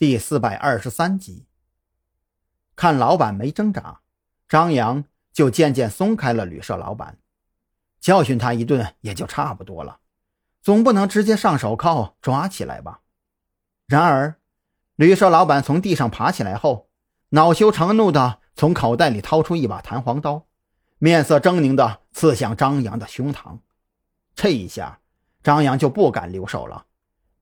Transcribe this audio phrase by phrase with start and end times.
[0.00, 1.44] 第四百二十三集，
[2.74, 4.00] 看老板没挣扎，
[4.48, 7.18] 张扬就渐渐松开了旅社老板，
[8.00, 9.98] 教训他一顿也就差不多了，
[10.62, 13.00] 总不能直接上手铐抓起来吧？
[13.86, 14.36] 然而，
[14.96, 16.88] 旅社老板从地上爬起来后，
[17.28, 20.46] 恼羞成怒的从口袋里掏出一把弹簧刀，
[20.96, 23.58] 面色狰狞的刺向张扬的胸膛。
[24.34, 25.00] 这一下，
[25.42, 26.86] 张扬就不敢留手了，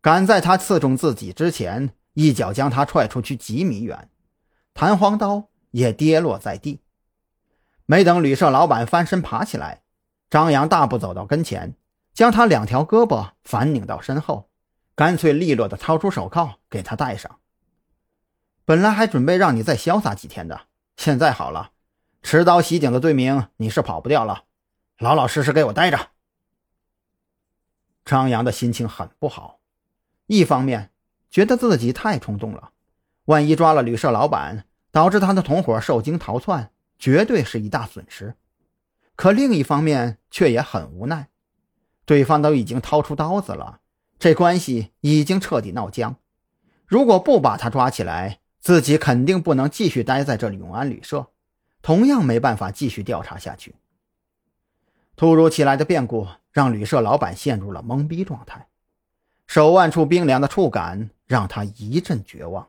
[0.01, 1.95] 赶在他刺中自己之前。
[2.19, 4.11] 一脚将他踹出去几米远，
[4.74, 6.80] 弹簧刀也跌落在地。
[7.87, 9.83] 没等旅社老板翻身爬起来，
[10.29, 11.77] 张扬大步走到跟前，
[12.12, 14.51] 将他两条胳膊反拧到身后，
[14.96, 17.38] 干脆利落地掏出手铐给他戴上。
[18.65, 20.62] 本来还准备让你再潇洒几天的，
[20.96, 21.71] 现在好了，
[22.24, 24.43] 持刀袭警的罪名你是跑不掉了，
[24.98, 26.09] 老老实实给我待着。
[28.05, 29.60] 张扬的心情很不好，
[30.27, 30.91] 一方面。
[31.30, 32.70] 觉得自己太冲动了，
[33.27, 38.35] 万一抓了旅社老板，导致他的同伙受惊逃窜，绝对是一大损失。
[39.15, 41.29] 可另一方面却也很无奈，
[42.04, 43.80] 对方都已经掏出刀子了，
[44.18, 46.16] 这关系已经彻底闹僵。
[46.87, 51.29] 如果不把他抓起来，自己肯定不能继续待在这永安旅社，
[51.82, 53.74] 同样没办法继续调查下去。
[55.16, 58.68] 突如其来的变故让旅社老板陷入了懵逼状态。
[59.49, 62.68] 手腕处冰凉的触感让他一阵绝望，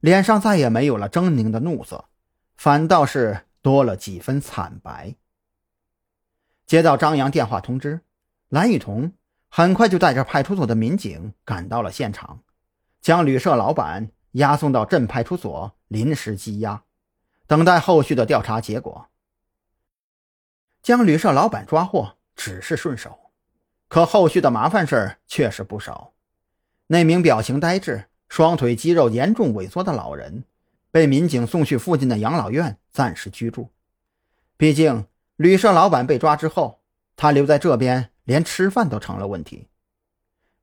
[0.00, 2.06] 脸上再也没有了狰狞的怒色，
[2.56, 5.14] 反倒是多了几分惨白。
[6.66, 8.00] 接到张扬电话通知，
[8.48, 9.12] 蓝雨桐
[9.50, 12.42] 很快就带着派出所的民警赶到了现场，
[13.02, 16.82] 将旅社老板押送到镇派出所临时羁押，
[17.46, 19.08] 等待后续的调查结果。
[20.82, 23.29] 将旅社老板抓获只是顺手。
[23.90, 26.12] 可后续的麻烦事儿确实不少。
[26.86, 30.44] 那名表情呆滞、双腿肌肉严重萎缩的老人，
[30.92, 33.70] 被民警送去附近的养老院暂时居住。
[34.56, 36.82] 毕竟旅社老板被抓之后，
[37.16, 39.66] 他留在这边连吃饭都成了问题。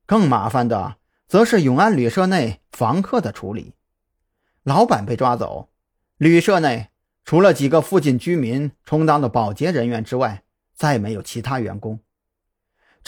[0.06, 0.96] 更麻烦的，
[1.26, 3.74] 则是永安旅社内房客的处理。
[4.62, 5.68] 老板被抓走，
[6.16, 6.88] 旅社内
[7.26, 10.44] 除了几个附近居民充当的保洁人员之外，
[10.74, 12.00] 再没有其他员工。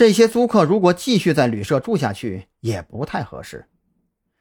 [0.01, 3.67] 这些租客如果继续在旅社住下去也不太合适，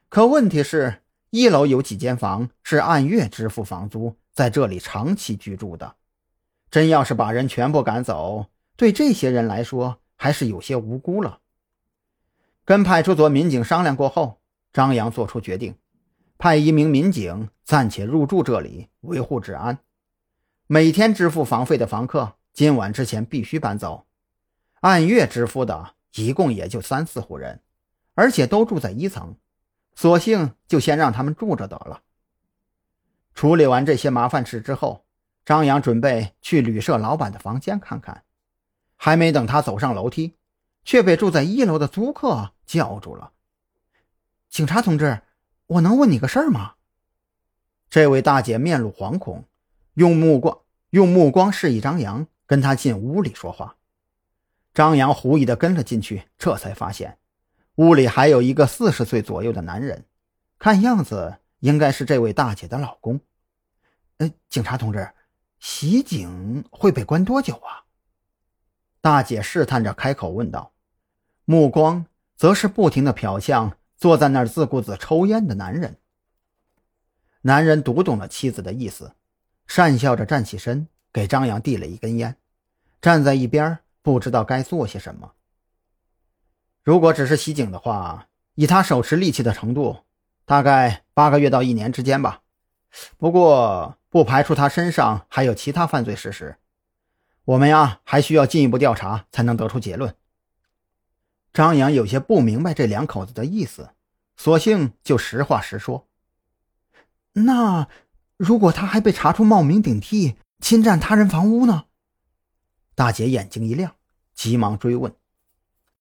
[0.07, 5.97] 可问题是，一楼有几间房是按月支付房租，在这里长期居住的。
[6.71, 8.45] 真要是把人全部赶走，
[8.77, 11.39] 对这些人来说还是有些无辜了。
[12.63, 14.39] 跟派出所民警商量过后，
[14.71, 15.75] 张扬做出决定，
[16.37, 19.79] 派一名民警暂且入住这里，维护治安。
[20.67, 24.05] 每天支付房费的房客，今晚之前必须搬走。
[24.81, 27.61] 按月支付的一共也就三四户人，
[28.13, 29.35] 而且都住在一层，
[29.95, 32.01] 索性就先让他们住着得了。
[33.33, 35.05] 处理完这些麻烦事之后，
[35.45, 38.23] 张扬准备去旅社老板的房间看看，
[38.95, 40.35] 还没等他走上楼梯，
[40.83, 43.31] 却被住在一楼的租客叫住了
[44.49, 45.21] ：“警察同志，
[45.67, 46.75] 我能问你个事儿吗？”
[47.89, 49.45] 这位大姐面露惶恐，
[49.95, 50.59] 用目光
[50.91, 53.75] 用目光示意张扬跟他进屋里说话。
[54.79, 57.17] 张扬狐疑的跟了进去，这才发现
[57.75, 60.05] 屋里还有一个四十岁左右的男人，
[60.57, 63.19] 看样子应该是这位大姐的老公。
[64.19, 65.09] 呃，警察同志，
[65.59, 67.83] 袭警会被关多久啊？
[69.01, 70.71] 大姐试探着开口问道，
[71.43, 72.05] 目光
[72.37, 75.97] 则是不停的瞟向坐在那儿自顾自抽烟的男人。
[77.41, 79.11] 男人读懂了妻子的意思，
[79.67, 82.37] 讪笑着站起身，给张扬递了一根烟，
[83.01, 83.79] 站在一边。
[84.01, 85.33] 不知道该做些什么。
[86.83, 89.97] 如果只是袭警的话，以他手持利器的程度，
[90.45, 92.41] 大概八个月到一年之间吧。
[93.17, 96.57] 不过，不排除他身上还有其他犯罪事实。
[97.45, 100.15] 我们呀，还需要进一步调查才能得出结论。
[101.53, 103.89] 张扬有些不明白这两口子的意思，
[104.37, 106.07] 索性就实话实说。
[107.33, 107.87] 那
[108.37, 111.85] 如果他还被查出冒名顶替、侵占他人房屋呢？
[112.99, 113.95] 大姐眼睛一亮，
[114.35, 115.09] 急忙追问：“